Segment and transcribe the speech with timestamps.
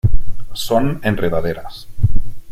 [0.53, 1.87] Son enredaderas.